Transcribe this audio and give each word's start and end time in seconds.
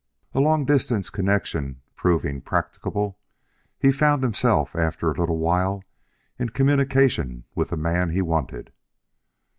A 0.33 0.39
long 0.39 0.65
distance 0.65 1.11
connection 1.11 1.81
proving 1.95 2.41
practicable, 2.41 3.19
he 3.77 3.91
found 3.91 4.23
himself 4.23 4.75
after 4.75 5.11
a 5.11 5.19
little 5.19 5.37
while 5.37 5.83
in 6.39 6.49
communication 6.49 7.43
with 7.53 7.69
the 7.69 7.77
man 7.77 8.09
he 8.09 8.23
wanted. 8.23 8.71